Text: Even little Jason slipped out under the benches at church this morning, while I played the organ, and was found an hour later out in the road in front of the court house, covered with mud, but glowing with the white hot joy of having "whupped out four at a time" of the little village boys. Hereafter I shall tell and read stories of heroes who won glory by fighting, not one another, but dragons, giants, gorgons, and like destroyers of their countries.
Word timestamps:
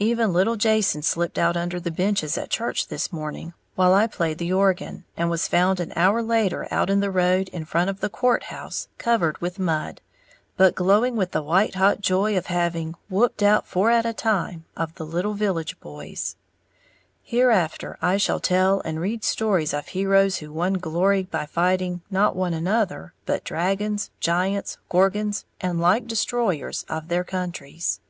Even 0.00 0.32
little 0.32 0.56
Jason 0.56 1.02
slipped 1.02 1.38
out 1.38 1.56
under 1.56 1.78
the 1.78 1.92
benches 1.92 2.36
at 2.36 2.50
church 2.50 2.88
this 2.88 3.12
morning, 3.12 3.52
while 3.76 3.94
I 3.94 4.08
played 4.08 4.38
the 4.38 4.52
organ, 4.52 5.04
and 5.16 5.30
was 5.30 5.46
found 5.46 5.78
an 5.78 5.92
hour 5.94 6.20
later 6.20 6.66
out 6.72 6.90
in 6.90 6.98
the 6.98 7.12
road 7.12 7.48
in 7.50 7.64
front 7.64 7.88
of 7.88 8.00
the 8.00 8.08
court 8.08 8.42
house, 8.42 8.88
covered 8.98 9.38
with 9.40 9.60
mud, 9.60 10.00
but 10.56 10.74
glowing 10.74 11.14
with 11.14 11.30
the 11.30 11.44
white 11.44 11.76
hot 11.76 12.00
joy 12.00 12.36
of 12.36 12.46
having 12.46 12.96
"whupped 13.08 13.40
out 13.40 13.68
four 13.68 13.88
at 13.92 14.04
a 14.04 14.12
time" 14.12 14.64
of 14.76 14.92
the 14.96 15.06
little 15.06 15.34
village 15.34 15.78
boys. 15.78 16.34
Hereafter 17.22 17.96
I 18.02 18.16
shall 18.16 18.40
tell 18.40 18.80
and 18.80 19.00
read 19.00 19.22
stories 19.22 19.72
of 19.72 19.86
heroes 19.86 20.38
who 20.38 20.52
won 20.52 20.72
glory 20.72 21.22
by 21.22 21.46
fighting, 21.46 22.00
not 22.10 22.34
one 22.34 22.52
another, 22.52 23.12
but 23.26 23.44
dragons, 23.44 24.10
giants, 24.18 24.76
gorgons, 24.88 25.44
and 25.60 25.80
like 25.80 26.08
destroyers 26.08 26.84
of 26.88 27.06
their 27.06 27.22
countries. 27.22 28.00